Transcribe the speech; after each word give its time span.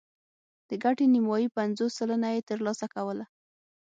د 0.69 0.71
ګټې 0.83 1.05
نیمايي 1.13 1.47
پنځوس 1.57 1.91
سلنه 1.99 2.29
یې 2.35 2.41
ترلاسه 2.49 2.85
کوله 2.95 3.25